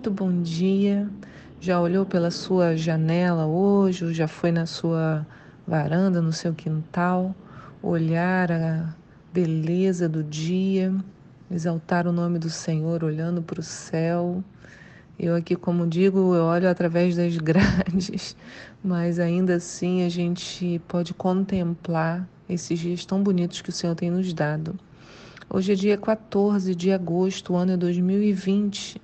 muito 0.00 0.10
bom 0.10 0.40
dia. 0.40 1.06
Já 1.60 1.78
olhou 1.78 2.06
pela 2.06 2.30
sua 2.30 2.74
janela 2.74 3.44
hoje, 3.44 4.06
ou 4.06 4.14
já 4.14 4.26
foi 4.26 4.50
na 4.50 4.64
sua 4.64 5.26
varanda, 5.66 6.22
no 6.22 6.32
seu 6.32 6.54
quintal, 6.54 7.34
olhar 7.82 8.50
a 8.50 8.94
beleza 9.30 10.08
do 10.08 10.24
dia, 10.24 10.90
exaltar 11.50 12.06
o 12.06 12.12
nome 12.12 12.38
do 12.38 12.48
Senhor, 12.48 13.04
olhando 13.04 13.42
para 13.42 13.60
o 13.60 13.62
céu. 13.62 14.42
Eu 15.18 15.36
aqui, 15.36 15.54
como 15.54 15.86
digo, 15.86 16.34
eu 16.34 16.44
olho 16.44 16.70
através 16.70 17.14
das 17.14 17.36
grades, 17.36 18.34
mas 18.82 19.18
ainda 19.18 19.56
assim 19.56 20.02
a 20.02 20.08
gente 20.08 20.80
pode 20.88 21.12
contemplar 21.12 22.26
esses 22.48 22.78
dias 22.78 23.04
tão 23.04 23.22
bonitos 23.22 23.60
que 23.60 23.68
o 23.68 23.72
Senhor 23.72 23.94
tem 23.94 24.10
nos 24.10 24.32
dado. 24.32 24.80
Hoje 25.50 25.72
é 25.72 25.74
dia 25.74 25.98
14 25.98 26.74
de 26.74 26.90
agosto, 26.90 27.52
o 27.52 27.56
ano 27.56 27.72
é 27.72 27.76
2020, 27.76 28.98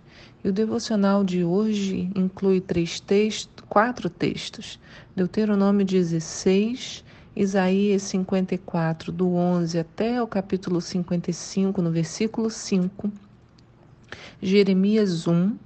e 0.44 0.48
o 0.48 0.52
devocional 0.52 1.24
de 1.24 1.42
hoje 1.42 2.10
inclui 2.14 2.60
três 2.60 3.00
textos, 3.00 3.64
quatro 3.68 4.08
textos: 4.08 4.78
Deuteronômio 5.14 5.84
16, 5.84 7.04
Isaías 7.34 8.02
54, 8.02 9.10
do 9.10 9.34
11 9.34 9.78
até 9.78 10.22
o 10.22 10.26
capítulo 10.26 10.80
55, 10.80 11.82
no 11.82 11.90
versículo 11.90 12.48
5, 12.48 13.10
Jeremias 14.40 15.26
1 15.26 15.56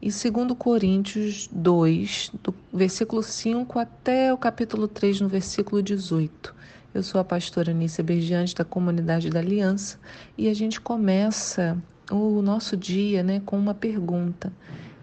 e 0.00 0.08
2 0.08 0.56
Coríntios 0.56 1.48
2, 1.52 2.32
do 2.42 2.54
versículo 2.72 3.22
5 3.22 3.78
até 3.78 4.32
o 4.32 4.38
capítulo 4.38 4.88
3, 4.88 5.20
no 5.20 5.28
versículo 5.28 5.82
18. 5.82 6.54
Eu 6.92 7.02
sou 7.02 7.20
a 7.20 7.24
pastora 7.24 7.70
Anícia 7.70 8.02
Bergiante 8.02 8.54
da 8.54 8.64
Comunidade 8.64 9.28
da 9.28 9.40
Aliança 9.40 9.98
e 10.38 10.48
a 10.48 10.54
gente 10.54 10.80
começa 10.80 11.76
o 12.10 12.42
nosso 12.42 12.76
dia 12.76 13.22
né, 13.22 13.40
com 13.44 13.58
uma 13.58 13.74
pergunta. 13.74 14.52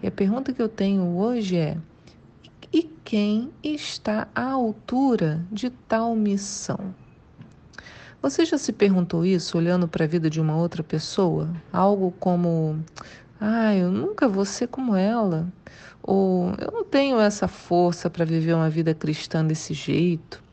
E 0.02 0.08
a 0.08 0.11
pergunta 0.11 0.53
que 0.53 0.61
eu 0.61 0.69
tenho 0.69 1.17
hoje 1.17 1.58
é: 1.58 1.77
e 2.72 2.83
quem 3.03 3.52
está 3.63 4.27
à 4.36 4.52
altura 4.52 5.41
de 5.52 5.69
tal 5.69 6.16
missão? 6.16 6.94
Você 8.22 8.45
já 8.45 8.58
se 8.58 8.73
perguntou 8.73 9.25
isso 9.25 9.58
olhando 9.58 9.88
para 9.88 10.03
a 10.03 10.08
vida 10.08 10.30
de 10.30 10.41
uma 10.41 10.55
outra 10.55 10.83
pessoa? 10.83 11.50
Algo 11.72 12.13
como: 12.19 12.83
ah, 13.39 13.75
eu 13.75 13.91
nunca 13.91 14.28
vou 14.28 14.45
ser 14.45 14.67
como 14.67 14.95
ela. 14.95 15.47
Ou 16.03 16.53
eu 16.58 16.72
não 16.72 16.83
tenho 16.83 17.19
essa 17.19 17.47
força 17.47 18.09
para 18.09 18.25
viver 18.25 18.53
uma 18.53 18.69
vida 18.69 18.94
cristã 18.94 19.45
desse 19.45 19.73
jeito. 19.73 20.44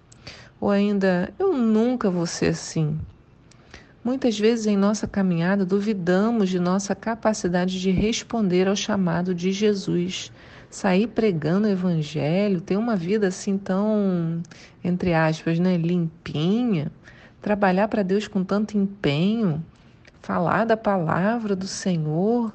Ou 0.61 0.71
ainda, 0.71 1.33
eu 1.39 1.53
nunca 1.57 2.11
vou 2.11 2.27
ser 2.27 2.47
assim. 2.47 2.99
Muitas 4.05 4.39
vezes 4.39 4.67
em 4.67 4.77
nossa 4.77 5.09
caminhada 5.09 5.65
duvidamos 5.65 6.51
de 6.51 6.61
nossa 6.61 6.95
capacidade 6.95 7.81
de 7.81 7.91
responder 7.91 8.69
ao 8.69 8.77
chamado 8.77 9.35
de 9.35 9.51
Jesus, 9.51 10.31
sair 10.69 11.07
pregando 11.07 11.67
o 11.67 11.71
evangelho, 11.71 12.61
ter 12.61 12.77
uma 12.77 12.97
vida 12.97 13.29
assim 13.29 13.57
tão, 13.57 14.43
entre 14.85 15.15
aspas, 15.15 15.59
né, 15.59 15.79
limpinha, 15.79 16.93
trabalhar 17.41 17.89
para 17.89 18.03
Deus 18.03 18.29
com 18.29 18.45
tanto 18.45 18.77
empenho, 18.77 19.65
falar 20.21 20.67
da 20.67 20.77
palavra 20.77 21.57
do 21.57 21.67
Senhor. 21.67 22.53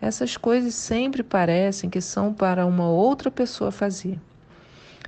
Essas 0.00 0.38
coisas 0.38 0.74
sempre 0.74 1.22
parecem 1.22 1.90
que 1.90 2.00
são 2.00 2.32
para 2.32 2.64
uma 2.64 2.88
outra 2.88 3.30
pessoa 3.30 3.70
fazer. 3.70 4.18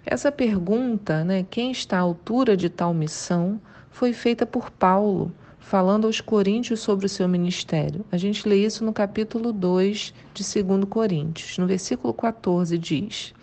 Essa 0.04 0.30
pergunta, 0.30 1.24
né, 1.24 1.42
quem 1.50 1.72
está 1.72 1.97
à 1.97 2.03
altura 2.03 2.54
de 2.54 2.69
tal 2.69 2.92
missão, 2.92 3.58
foi 3.91 4.12
feita 4.12 4.44
por 4.44 4.70
Paulo, 4.70 5.32
falando 5.64 6.06
aos 6.06 6.20
coríntios 6.20 6.80
sobre 6.80 7.06
o 7.06 7.08
seu 7.08 7.26
ministério. 7.26 8.04
A 8.12 8.19
gente 8.19 8.47
lê 8.47 8.64
isso 8.64 8.84
no 8.84 8.92
capítulo 8.92 9.50
2 9.50 10.12
de 10.34 10.62
2 10.62 10.84
Coríntios. 10.84 11.56
No 11.56 11.66
versículo 11.66 12.12
14 12.12 12.76
diz: 12.76 13.34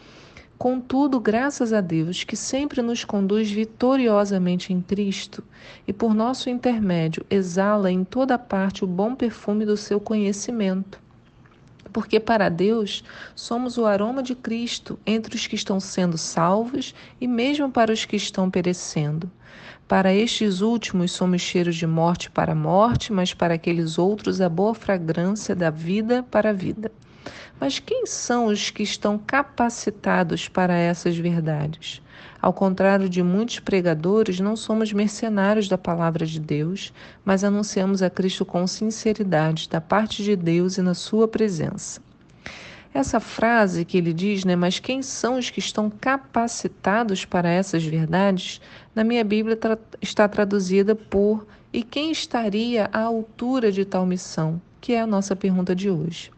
Contudo, 0.56 1.20
graças 1.20 1.74
a 1.74 1.82
Deus, 1.82 2.24
que 2.24 2.36
sempre 2.36 2.82
nos 2.84 3.04
conduz 3.04 3.50
vitoriosamente 3.50 4.72
em 4.72 4.80
Cristo 4.82 5.44
e 5.88 5.92
por 5.92 6.14
nosso 6.14 6.48
intermédio 6.48 7.26
exala 7.28 7.92
em 7.92 8.04
toda 8.04 8.38
parte 8.38 8.84
o 8.84 8.88
bom 8.88 9.16
perfume 9.16 9.66
do 9.66 9.76
seu 9.76 10.00
conhecimento 10.00 11.02
porque 11.92 12.22
para 12.22 12.48
Deus 12.48 13.04
somos 13.36 13.78
o 13.78 13.86
aroma 13.86 14.24
de 14.24 14.34
Cristo 14.34 14.98
entre 15.06 15.36
os 15.36 15.46
que 15.46 15.56
estão 15.56 15.78
sendo 15.78 16.18
salvos 16.18 16.96
e 17.20 17.28
mesmo 17.28 17.70
para 17.70 17.92
os 17.92 18.06
que 18.06 18.16
estão 18.16 18.50
perecendo. 18.50 19.30
Para 19.92 20.14
estes 20.14 20.62
últimos 20.62 21.12
somos 21.12 21.42
cheiros 21.42 21.76
de 21.76 21.86
morte 21.86 22.32
para 22.32 22.54
a 22.54 22.56
morte, 22.56 23.12
mas 23.12 23.34
para 23.34 23.56
aqueles 23.56 24.00
outros 24.00 24.40
a 24.40 24.48
boa 24.48 24.74
fragrância 24.74 25.54
da 25.54 25.70
vida 25.70 26.24
para 26.32 26.52
a 26.52 26.54
vida. 26.54 26.90
Mas 27.60 27.78
quem 27.78 28.06
são 28.06 28.46
os 28.46 28.70
que 28.70 28.84
estão 28.84 29.18
capacitados 29.18 30.48
para 30.48 30.78
essas 30.78 31.18
verdades? 31.18 32.02
Ao 32.42 32.54
contrário 32.54 33.10
de 33.10 33.22
muitos 33.22 33.60
pregadores, 33.60 34.40
não 34.40 34.56
somos 34.56 34.94
mercenários 34.94 35.68
da 35.68 35.78
palavra 35.78 36.26
de 36.26 36.40
Deus, 36.40 36.94
mas 37.26 37.44
anunciamos 37.44 38.02
a 38.02 38.10
Cristo 38.10 38.46
com 38.46 38.66
sinceridade, 38.66 39.68
da 39.68 39.82
parte 39.82 40.24
de 40.24 40.38
Deus 40.38 40.78
e 40.78 40.82
na 40.82 40.94
Sua 40.94 41.28
presença. 41.28 42.00
Essa 42.94 43.22
frase 43.22 43.86
que 43.86 43.98
ele 43.98 44.12
diz, 44.12 44.44
né, 44.44 44.56
mas 44.56 44.80
quem 44.80 45.02
são 45.02 45.38
os 45.38 45.50
que 45.50 45.60
estão 45.60 45.90
capacitados 45.90 47.24
para 47.24 47.50
essas 47.50 47.84
verdades? 47.84 48.60
Na 48.94 49.04
minha 49.04 49.24
Bíblia 49.24 49.56
tra 49.56 49.78
está 50.02 50.28
traduzida 50.28 50.94
por 50.94 51.48
e 51.72 51.84
quem 51.84 52.12
estaria 52.12 52.90
à 52.92 53.00
altura 53.00 53.72
de 53.72 53.86
tal 53.86 54.06
missão? 54.06 54.62
Que 54.82 54.94
é 54.94 55.02
a 55.02 55.08
nossa 55.08 55.38
pergunta 55.38 55.74
de 55.74 55.90
hoje. 55.90 56.32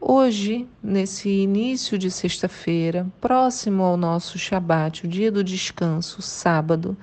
Hoje, 0.00 0.66
nesse 0.82 1.28
início 1.28 1.98
de 1.98 2.10
sexta-feira, 2.10 3.06
próximo 3.20 3.82
ao 3.82 3.96
nosso 3.96 4.38
Shabat, 4.38 5.04
o 5.04 5.08
dia 5.08 5.30
do 5.30 5.44
descanso, 5.44 6.22
sábado, 6.22 6.96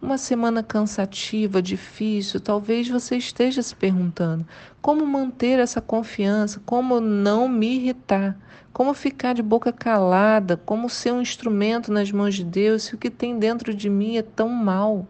uma 0.00 0.16
semana 0.16 0.62
cansativa, 0.62 1.60
difícil, 1.60 2.40
talvez 2.40 2.88
você 2.88 3.16
esteja 3.16 3.62
se 3.62 3.74
perguntando 3.74 4.46
como 4.80 5.04
manter 5.04 5.58
essa 5.58 5.80
confiança, 5.80 6.62
como 6.64 7.00
não 7.00 7.48
me 7.48 7.76
irritar, 7.76 8.38
como 8.72 8.94
ficar 8.94 9.34
de 9.34 9.42
boca 9.42 9.72
calada, 9.72 10.56
como 10.56 10.88
ser 10.88 11.12
um 11.12 11.20
instrumento 11.20 11.92
nas 11.92 12.12
mãos 12.12 12.34
de 12.34 12.44
Deus 12.44 12.84
se 12.84 12.94
o 12.94 12.98
que 12.98 13.10
tem 13.10 13.38
dentro 13.38 13.74
de 13.74 13.90
mim 13.90 14.16
é 14.16 14.22
tão 14.22 14.48
mal. 14.48 15.06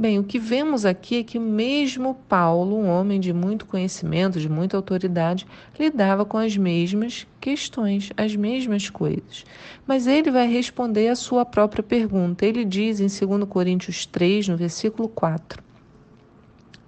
Bem, 0.00 0.16
o 0.16 0.22
que 0.22 0.38
vemos 0.38 0.84
aqui 0.84 1.16
é 1.16 1.24
que 1.24 1.40
mesmo 1.40 2.14
Paulo, 2.28 2.76
um 2.76 2.86
homem 2.88 3.18
de 3.18 3.32
muito 3.32 3.66
conhecimento, 3.66 4.38
de 4.38 4.48
muita 4.48 4.76
autoridade, 4.76 5.44
lidava 5.76 6.24
com 6.24 6.38
as 6.38 6.56
mesmas 6.56 7.26
questões, 7.40 8.12
as 8.16 8.36
mesmas 8.36 8.88
coisas. 8.88 9.44
Mas 9.84 10.06
ele 10.06 10.30
vai 10.30 10.46
responder 10.46 11.08
a 11.08 11.16
sua 11.16 11.44
própria 11.44 11.82
pergunta. 11.82 12.46
Ele 12.46 12.64
diz 12.64 13.00
em 13.00 13.08
2 13.08 13.48
Coríntios 13.48 14.06
3, 14.06 14.46
no 14.46 14.56
versículo 14.56 15.08
4: 15.08 15.60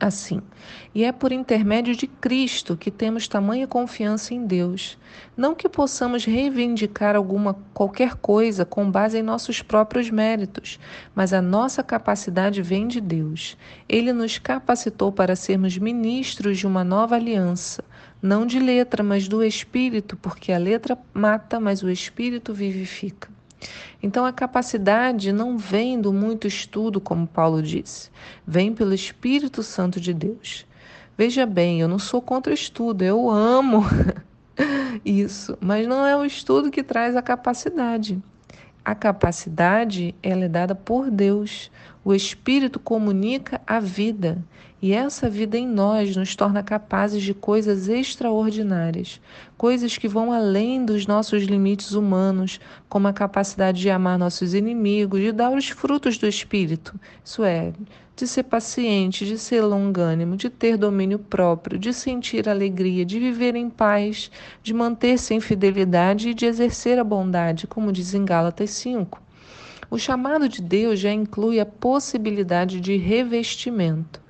assim. 0.01 0.41
E 0.95 1.05
é 1.05 1.13
por 1.13 1.31
intermédio 1.31 1.95
de 1.95 2.07
Cristo 2.07 2.77
que 2.77 2.91
temos 2.91 3.29
tamanha 3.29 3.69
confiança 3.69 4.33
em 4.33 4.47
Deus. 4.47 4.99
Não 5.37 5.55
que 5.55 5.69
possamos 5.69 6.25
reivindicar 6.25 7.15
alguma 7.15 7.55
qualquer 7.75 8.15
coisa 8.15 8.65
com 8.65 8.91
base 8.91 9.19
em 9.19 9.23
nossos 9.23 9.61
próprios 9.61 10.11
méritos, 10.11 10.81
mas 11.15 11.33
a 11.33 11.43
nossa 11.43 11.83
capacidade 11.83 12.63
vem 12.63 12.89
de 12.89 13.01
Deus. 13.01 13.57
Ele 13.89 14.13
nos 14.13 14.39
capacitou 14.39 15.13
para 15.13 15.37
sermos 15.37 15.77
ministros 15.77 16.59
de 16.59 16.67
uma 16.67 16.83
nova 16.83 17.17
aliança, 17.17 17.85
não 18.23 18.47
de 18.47 18.59
letra, 18.59 19.03
mas 19.03 19.29
do 19.29 19.45
espírito, 19.45 20.17
porque 20.17 20.53
a 20.53 20.59
letra 20.59 20.99
mata, 21.13 21.61
mas 21.61 21.83
o 21.83 21.91
espírito 21.91 22.55
vivifica. 22.55 23.40
Então 24.03 24.25
a 24.25 24.33
capacidade 24.33 25.33
não 25.33 25.59
vem 25.59 26.01
do 26.01 26.13
muito 26.13 26.47
estudo, 26.47 27.01
como 27.01 27.27
Paulo 27.27 27.63
disse, 27.63 28.11
vem 28.47 28.73
pelo 28.73 28.95
Espírito 28.95 29.63
Santo 29.63 30.01
de 30.01 30.15
Deus. 30.15 30.67
Veja 31.17 31.45
bem, 31.45 31.81
eu 31.81 31.89
não 31.89 31.99
sou 31.99 32.23
contra 32.23 32.51
o 32.51 32.55
estudo, 32.55 33.03
eu 33.03 33.31
amo 33.31 33.85
isso, 35.05 35.57
mas 35.61 35.87
não 35.87 36.07
é 36.07 36.17
o 36.17 36.25
estudo 36.25 36.71
que 36.71 36.83
traz 36.83 37.15
a 37.15 37.23
capacidade. 37.23 38.23
A 38.83 38.95
capacidade 38.95 40.15
ela 40.23 40.45
é 40.45 40.49
dada 40.49 40.75
por 40.75 41.11
Deus. 41.11 41.71
O 42.03 42.15
Espírito 42.15 42.79
comunica 42.79 43.61
a 43.67 43.79
vida 43.79 44.43
e 44.83 44.95
essa 44.95 45.29
vida 45.29 45.59
em 45.59 45.69
nós 45.69 46.17
nos 46.17 46.35
torna 46.35 46.63
capazes 46.63 47.23
de 47.23 47.35
coisas 47.35 47.87
extraordinárias, 47.87 49.21
coisas 49.59 49.99
que 49.99 50.09
vão 50.09 50.33
além 50.33 50.83
dos 50.83 51.07
nossos 51.07 51.43
limites 51.43 51.93
humanos, 51.93 52.59
como 52.89 53.07
a 53.07 53.13
capacidade 53.13 53.83
de 53.83 53.91
amar 53.91 54.19
nossos 54.19 54.55
inimigos, 54.55 55.21
de 55.21 55.33
dar 55.33 55.53
os 55.53 55.69
frutos 55.69 56.17
do 56.17 56.27
Espírito, 56.27 56.99
isso 57.23 57.45
é, 57.45 57.75
de 58.17 58.27
ser 58.27 58.45
paciente, 58.45 59.27
de 59.27 59.37
ser 59.37 59.61
longânimo, 59.61 60.35
de 60.35 60.49
ter 60.49 60.79
domínio 60.79 61.19
próprio, 61.19 61.79
de 61.79 61.93
sentir 61.93 62.49
alegria, 62.49 63.05
de 63.05 63.19
viver 63.19 63.55
em 63.55 63.69
paz, 63.69 64.31
de 64.63 64.73
manter-se 64.73 65.35
em 65.35 65.41
fidelidade 65.41 66.31
e 66.31 66.35
de 66.35 66.47
exercer 66.47 66.99
a 66.99 67.05
bondade, 67.05 67.67
como 67.67 67.93
diz 67.93 68.15
em 68.15 68.25
Gálatas 68.25 68.71
5. 68.71 69.21
O 69.91 69.99
chamado 69.99 70.49
de 70.49 70.63
Deus 70.63 71.01
já 71.01 71.13
inclui 71.13 71.59
a 71.59 71.67
possibilidade 71.67 72.81
de 72.81 72.97
revestimento. 72.97 74.23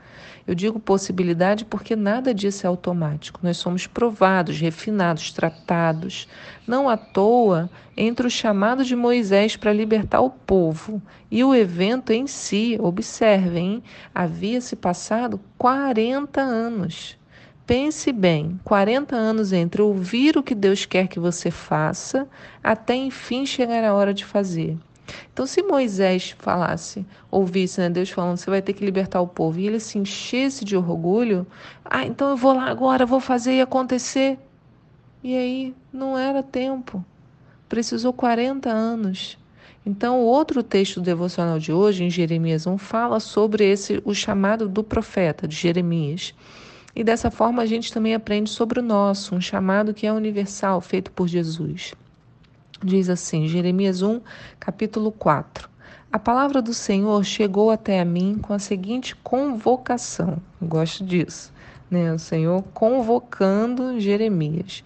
Eu 0.47 0.55
digo 0.55 0.81
possibilidade 0.81 1.67
porque 1.67 1.95
nada 1.95 2.33
disso 2.33 2.67
é 2.67 2.69
automático. 2.69 3.41
Nós 3.43 3.59
somos 3.59 3.87
provados, 3.87 4.59
refinados, 4.59 5.31
tratados. 5.33 6.27
Não 6.67 6.89
à 6.89 6.97
toa, 6.97 7.69
entre 7.95 8.27
o 8.27 8.31
chamado 8.31 8.87
de 8.87 8.97
Moisés 8.97 9.55
para 9.55 9.71
libertar 9.71 10.23
o 10.23 10.31
povo 10.31 11.01
e 11.31 11.45
o 11.45 11.55
evento 11.55 12.11
em 12.11 12.27
si, 12.27 12.79
observem, 12.81 13.83
havia 14.15 14.63
se 14.63 14.75
passado 14.75 15.39
40 15.59 16.41
anos. 16.41 17.19
Pense 17.67 18.11
bem, 18.13 18.59
40 18.65 19.15
anos 19.15 19.53
entre 19.53 19.83
ouvir 19.83 20.39
o 20.39 20.43
que 20.43 20.55
Deus 20.55 20.87
quer 20.87 21.07
que 21.07 21.21
você 21.21 21.51
faça 21.51 22.27
até 22.65 22.97
enfim 22.97 23.45
chegar 23.45 23.85
a 23.85 23.93
hora 23.93 24.15
de 24.15 24.25
fazer. 24.25 24.79
Então, 25.33 25.47
se 25.47 25.63
Moisés 25.63 26.35
falasse, 26.39 27.07
ouvisse 27.31 27.81
né, 27.81 27.91
Deus 27.91 28.11
falando, 28.11 28.37
você 28.37 28.51
vai 28.51 28.63
ter 28.63 28.73
que 28.73 28.85
libertar 28.85 29.21
o 29.21 29.27
povo, 29.27 29.59
e 29.59 29.67
ele 29.67 29.81
se 29.81 29.99
enchesse 29.99 30.65
de 30.65 30.77
orgulho, 30.77 31.47
ah, 31.85 32.05
então 32.05 32.31
eu 32.31 32.37
vou 32.37 32.53
lá 32.55 32.71
agora, 32.71 33.07
vou 33.07 33.21
fazer 33.21 33.55
e 33.55 33.61
acontecer. 33.61 34.39
E 35.23 35.37
aí, 35.37 35.75
não 35.93 36.17
era 36.17 36.43
tempo. 36.43 37.05
Precisou 37.69 38.13
40 38.13 38.71
anos. 38.71 39.39
Então, 39.85 40.21
o 40.21 40.25
outro 40.25 40.63
texto 40.63 41.01
devocional 41.01 41.59
de 41.59 41.73
hoje, 41.73 42.05
em 42.05 42.11
Jeremias 42.11 42.67
1, 42.67 42.77
fala 42.79 43.19
sobre 43.19 43.65
esse 43.65 44.01
o 44.05 44.15
chamado 44.15 44.69
do 44.69 44.85
profeta, 44.85 45.49
de 45.49 45.57
Jeremias. 45.57 46.35
E 46.95 47.05
dessa 47.05 47.31
forma 47.31 47.63
a 47.63 47.67
gente 47.67 47.93
também 47.93 48.15
aprende 48.15 48.51
sobre 48.51 48.81
o 48.81 48.83
nosso, 48.83 49.35
um 49.35 49.41
chamado 49.41 49.95
que 49.95 50.07
é 50.07 50.13
universal, 50.13 50.81
feito 50.81 51.11
por 51.13 51.29
Jesus. 51.29 51.95
Diz 52.83 53.11
assim, 53.11 53.47
Jeremias 53.47 54.01
1, 54.01 54.23
capítulo 54.59 55.13
4. 55.13 55.69
A 56.11 56.19
palavra 56.19 56.63
do 56.63 56.73
Senhor 56.73 57.23
chegou 57.23 57.71
até 57.71 58.01
a 58.01 58.07
mim 58.07 58.39
com 58.41 58.55
a 58.55 58.59
seguinte 58.59 59.15
convocação. 59.17 60.39
Eu 60.59 60.67
gosto 60.67 61.05
disso, 61.05 61.53
né? 61.91 62.11
O 62.11 62.19
Senhor 62.19 62.63
convocando 62.73 64.01
Jeremias. 64.01 64.83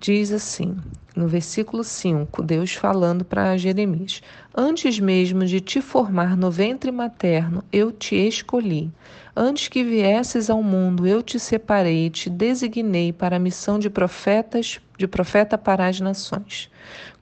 Diz 0.00 0.32
assim, 0.32 0.76
no 1.14 1.28
versículo 1.28 1.84
5, 1.84 2.42
Deus 2.42 2.72
falando 2.72 3.24
para 3.24 3.56
Jeremias: 3.56 4.22
Antes 4.52 4.98
mesmo 4.98 5.44
de 5.44 5.60
te 5.60 5.80
formar 5.80 6.36
no 6.36 6.50
ventre 6.50 6.90
materno, 6.90 7.62
eu 7.72 7.92
te 7.92 8.16
escolhi. 8.16 8.90
Antes 9.36 9.68
que 9.68 9.84
viesses 9.84 10.50
ao 10.50 10.62
mundo, 10.62 11.06
eu 11.06 11.22
te 11.22 11.38
separei 11.38 12.10
te 12.10 12.28
designei 12.28 13.12
para 13.12 13.36
a 13.36 13.40
missão 13.40 13.78
de 13.78 13.88
profetas, 13.88 14.80
de 15.00 15.08
profeta 15.08 15.56
para 15.56 15.86
as 15.86 15.98
nações. 15.98 16.70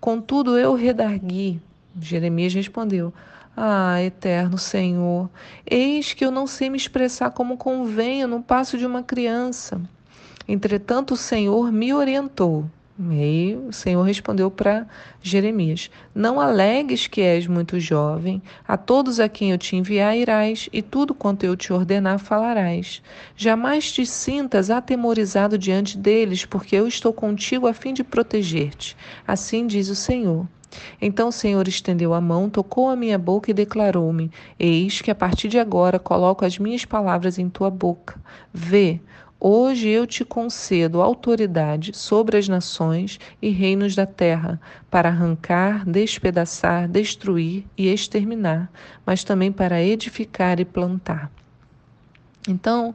Contudo, 0.00 0.58
eu 0.58 0.75
redargui. 0.75 1.62
Jeremias 2.00 2.52
respondeu: 2.52 3.14
Ah, 3.56 4.02
eterno 4.02 4.58
Senhor, 4.58 5.30
eis 5.64 6.12
que 6.12 6.25
eu 6.25 6.30
não 6.32 6.46
sei 6.46 6.69
me 6.69 6.76
expressar 6.76 7.30
como 7.30 7.56
convém 7.56 8.26
no 8.26 8.42
passo 8.42 8.76
de 8.76 8.84
uma 8.84 9.02
criança. 9.04 9.80
Entretanto, 10.46 11.14
o 11.14 11.16
Senhor 11.16 11.70
me 11.70 11.94
orientou. 11.94 12.69
E 13.00 13.23
aí 13.23 13.56
o 13.56 13.73
Senhor 13.73 14.03
respondeu 14.03 14.50
para 14.50 14.85
Jeremias: 15.23 15.89
Não 16.12 16.41
alegues 16.41 17.06
que 17.06 17.21
és 17.21 17.47
muito 17.47 17.79
jovem, 17.79 18.43
a 18.67 18.77
todos 18.77 19.21
a 19.21 19.29
quem 19.29 19.53
eu 19.53 19.59
te 19.59 19.77
enviar 19.77 20.17
irás, 20.17 20.69
e 20.73 20.83
tudo 20.83 21.15
quanto 21.15 21.45
eu 21.45 21.56
te 21.56 21.73
ordenar 21.73 22.19
falarás. 22.19 23.00
Jamais 23.37 23.93
te 23.93 24.05
sintas 24.05 24.69
atemorizado 24.69 25.56
diante 25.56 25.97
deles, 25.97 26.45
porque 26.45 26.75
eu 26.75 26.89
estou 26.89 27.12
contigo 27.12 27.69
a 27.69 27.73
fim 27.73 27.95
de 27.95 28.03
proteger-te. 28.03 28.97
Assim 29.25 29.69
diz 29.69 29.89
o 29.89 29.95
Senhor. 29.95 30.45
Então 31.00 31.29
o 31.29 31.33
Senhor 31.33 31.67
estendeu 31.69 32.12
a 32.12 32.21
mão, 32.21 32.50
tocou 32.50 32.89
a 32.89 32.97
minha 32.97 33.17
boca 33.17 33.50
e 33.50 33.55
declarou-me: 33.55 34.31
Eis 34.59 35.00
que 35.00 35.11
a 35.11 35.15
partir 35.15 35.49
de 35.49 35.59
agora 35.59 36.00
coloco 36.00 36.45
as 36.45 36.59
minhas 36.59 36.85
palavras 36.85 37.39
em 37.39 37.49
tua 37.49 37.71
boca. 37.71 38.21
Vê, 38.53 39.00
Hoje 39.40 39.88
eu 39.88 40.05
te 40.05 40.25
concedo 40.25 41.00
autoridade 41.00 41.96
sobre 41.96 42.37
as 42.37 42.49
nações 42.49 43.20
e 43.40 43.50
reinos 43.50 43.94
da 43.94 44.05
terra, 44.05 44.61
para 44.90 45.11
arrancar, 45.11 45.88
despedaçar, 45.88 46.88
destruir 46.88 47.64
e 47.76 47.87
exterminar, 47.87 48.69
mas 49.06 49.23
também 49.23 49.52
para 49.52 49.81
edificar 49.81 50.58
e 50.58 50.64
plantar. 50.64 51.31
Então, 52.49 52.93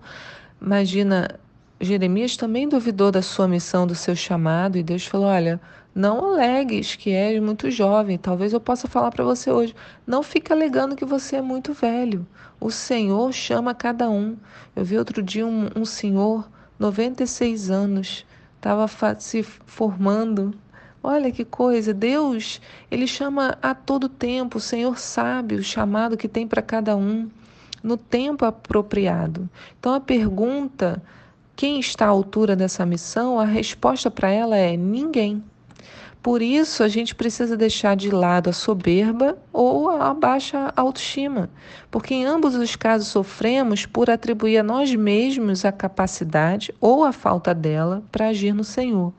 imagina, 0.62 1.40
Jeremias 1.80 2.36
também 2.36 2.68
duvidou 2.68 3.10
da 3.10 3.22
sua 3.22 3.48
missão, 3.48 3.88
do 3.88 3.96
seu 3.96 4.16
chamado, 4.16 4.78
e 4.78 4.84
Deus 4.84 5.06
falou: 5.06 5.28
Olha, 5.28 5.62
não 5.96 6.34
alegues 6.34 6.96
que 6.96 7.12
és 7.12 7.42
muito 7.42 7.70
jovem. 7.70 8.18
Talvez 8.18 8.52
eu 8.52 8.60
possa 8.60 8.88
falar 8.88 9.12
para 9.12 9.24
você 9.24 9.52
hoje. 9.52 9.76
Não 10.08 10.24
fique 10.24 10.52
alegando 10.52 10.96
que 10.96 11.06
você 11.06 11.36
é 11.36 11.42
muito 11.42 11.74
velho. 11.74 12.26
O 12.60 12.72
Senhor 12.72 13.32
chama 13.32 13.76
cada 13.76 14.10
um. 14.10 14.36
Eu 14.76 14.84
vi 14.84 14.98
outro 14.98 15.22
dia 15.22 15.46
um, 15.46 15.70
um 15.76 15.86
senhor, 15.86 16.50
96 16.80 17.70
anos, 17.70 18.26
estava 18.56 18.88
se 19.20 19.44
formando. 19.44 20.54
Olha 21.04 21.32
que 21.32 21.46
coisa, 21.46 21.94
Deus, 21.94 22.62
ele 22.90 23.06
chama 23.06 23.58
a 23.62 23.76
todo 23.76 24.10
tempo. 24.10 24.58
O 24.58 24.62
Senhor 24.62 24.98
sabe 24.98 25.56
o 25.56 25.64
chamado 25.64 26.18
que 26.18 26.28
tem 26.28 26.48
para 26.48 26.62
cada 26.62 26.96
um 26.96 27.30
no 27.84 27.98
tempo 27.98 28.46
apropriado. 28.46 29.50
Então 29.78 29.94
a 29.94 30.00
pergunta, 30.00 31.04
quem 31.56 31.80
está 31.80 32.06
à 32.06 32.10
altura 32.10 32.56
dessa 32.56 32.86
missão, 32.86 33.40
a 33.40 33.46
resposta 33.46 34.10
para 34.10 34.32
ela 34.32 34.56
é 34.56 34.78
ninguém. 34.78 35.44
Por 36.24 36.42
isso, 36.42 36.84
a 36.84 36.88
gente 36.88 37.14
precisa 37.14 37.58
deixar 37.58 37.98
de 37.98 38.10
lado 38.10 38.50
a 38.50 38.54
soberba 38.54 39.38
ou 39.52 39.90
a 39.90 40.14
baixa 40.14 40.72
autoestima, 40.74 41.50
porque 41.92 42.14
em 42.14 42.24
ambos 42.24 42.56
os 42.56 42.78
casos 42.78 43.10
sofremos 43.10 43.86
por 43.86 44.10
atribuir 44.10 44.60
a 44.60 44.64
nós 44.64 44.96
mesmos 44.96 45.66
a 45.66 45.72
capacidade 45.74 46.74
ou 46.80 47.04
a 47.04 47.12
falta 47.12 47.54
dela 47.54 48.02
para 48.10 48.30
agir 48.30 48.54
no 48.54 48.64
Senhor. 48.64 49.12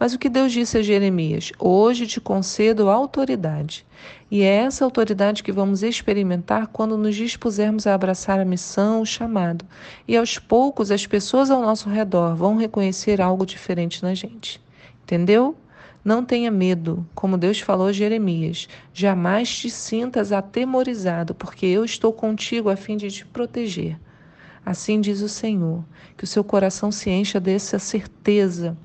Mas 0.00 0.12
o 0.12 0.18
que 0.18 0.28
Deus 0.28 0.50
disse 0.50 0.76
a 0.76 0.82
Jeremias? 0.82 1.52
Hoje 1.60 2.08
te 2.08 2.20
concedo 2.20 2.90
autoridade. 2.90 3.86
E 4.28 4.42
é 4.42 4.56
essa 4.56 4.84
autoridade 4.84 5.44
que 5.44 5.52
vamos 5.52 5.84
experimentar 5.84 6.66
quando 6.66 6.98
nos 6.98 7.14
dispusermos 7.14 7.86
a 7.86 7.94
abraçar 7.94 8.40
a 8.40 8.44
missão, 8.44 9.00
o 9.00 9.06
chamado. 9.06 9.64
E 10.08 10.16
aos 10.16 10.40
poucos 10.40 10.90
as 10.90 11.06
pessoas 11.06 11.52
ao 11.52 11.62
nosso 11.62 11.88
redor 11.88 12.34
vão 12.34 12.56
reconhecer 12.56 13.20
algo 13.20 13.46
diferente 13.46 14.02
na 14.02 14.12
gente. 14.12 14.60
Entendeu? 15.04 15.56
Não 16.04 16.24
tenha 16.24 16.50
medo, 16.50 17.06
como 17.14 17.36
Deus 17.36 17.60
falou 17.60 17.88
a 17.88 17.92
Jeremias. 17.92 18.68
Jamais 18.92 19.48
te 19.48 19.68
sintas 19.68 20.32
atemorizado, 20.32 21.34
porque 21.34 21.66
eu 21.66 21.84
estou 21.84 22.12
contigo 22.12 22.70
a 22.70 22.76
fim 22.76 22.96
de 22.96 23.10
te 23.10 23.26
proteger. 23.26 23.98
Assim 24.64 25.00
diz 25.00 25.22
o 25.22 25.28
Senhor, 25.28 25.84
que 26.16 26.24
o 26.24 26.26
seu 26.26 26.44
coração 26.44 26.92
se 26.92 27.10
encha 27.10 27.40
dessa 27.40 27.78
certeza 27.78 28.76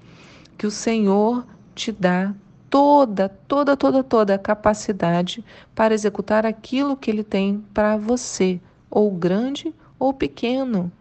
que 0.57 0.65
o 0.65 0.71
Senhor 0.71 1.45
te 1.75 1.91
dá 1.91 2.33
toda, 2.69 3.29
toda, 3.29 3.75
toda, 3.75 4.03
toda 4.03 4.35
a 4.35 4.39
capacidade 4.39 5.43
para 5.75 5.93
executar 5.93 6.45
aquilo 6.45 6.97
que 6.97 7.11
ele 7.11 7.23
tem 7.23 7.63
para 7.73 7.97
você, 7.97 8.59
ou 8.89 9.11
grande 9.11 9.73
ou 9.99 10.13
pequeno. 10.13 10.91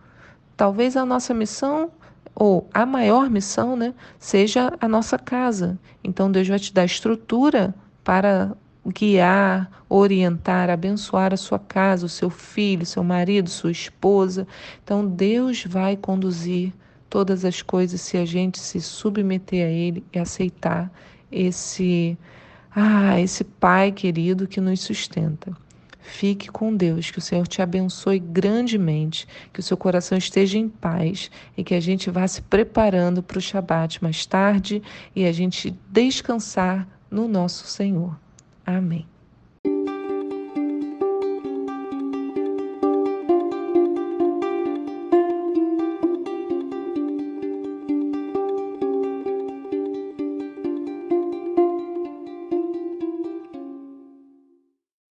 Talvez 0.57 0.97
a 0.97 1.07
nossa 1.07 1.33
missão 1.33 1.91
ou 2.43 2.69
a 2.75 2.85
maior 2.85 3.31
missão, 3.31 3.77
né, 3.77 3.95
seja 4.19 4.73
a 4.81 4.89
nossa 4.89 5.17
casa. 5.17 5.79
Então 6.03 6.29
Deus 6.29 6.49
vai 6.49 6.59
te 6.59 6.75
dar 6.75 6.85
estrutura 6.85 7.73
para 8.03 8.51
guiar, 8.85 9.71
orientar, 9.89 10.69
abençoar 10.69 11.33
a 11.33 11.37
sua 11.37 11.61
casa, 11.61 12.05
o 12.05 12.09
seu 12.09 12.29
filho, 12.29 12.85
seu 12.85 13.05
marido, 13.05 13.49
sua 13.49 13.71
esposa. 13.71 14.45
Então 14.83 15.07
Deus 15.07 15.65
vai 15.65 15.97
conduzir 15.97 16.73
todas 17.09 17.45
as 17.45 17.63
coisas 17.63 18.01
se 18.01 18.17
a 18.17 18.25
gente 18.25 18.59
se 18.59 18.81
submeter 18.81 19.65
a 19.65 19.71
ele 19.71 20.05
e 20.13 20.19
aceitar 20.19 20.91
esse 21.31 22.19
ah, 22.75 23.21
esse 23.21 23.45
pai 23.45 23.93
querido 23.93 24.49
que 24.49 24.61
nos 24.61 24.81
sustenta. 24.81 25.57
Fique 26.03 26.51
com 26.51 26.75
Deus, 26.75 27.11
que 27.11 27.19
o 27.19 27.23
Senhor 27.23 27.47
te 27.47 27.63
abençoe 27.63 28.19
grandemente, 28.19 29.27
que 29.53 29.61
o 29.61 29.63
seu 29.63 29.77
coração 29.77 30.19
esteja 30.19 30.59
em 30.59 30.69
paz 30.69 31.31
e 31.57 31.63
que 31.63 31.75
a 31.75 31.81
gente 31.81 32.11
vá 32.11 32.27
se 32.27 32.43
preparando 32.43 33.23
para 33.23 33.39
o 33.39 33.41
Shabat 33.41 34.03
mais 34.03 34.27
tarde 34.27 34.83
e 35.15 35.25
a 35.25 35.33
gente 35.33 35.75
descansar 35.89 36.87
no 37.11 37.29
nosso 37.29 37.67
Senhor. 37.67 38.19
Amém. 38.67 39.07